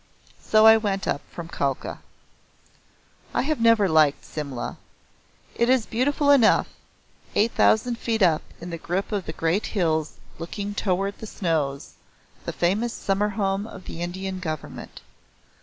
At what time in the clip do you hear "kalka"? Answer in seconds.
1.47-1.99